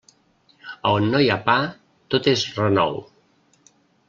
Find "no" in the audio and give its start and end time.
1.11-1.21